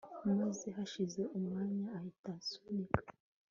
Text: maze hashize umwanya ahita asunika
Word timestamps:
maze 0.39 0.67
hashize 0.77 1.21
umwanya 1.37 1.85
ahita 1.97 2.29
asunika 2.39 3.01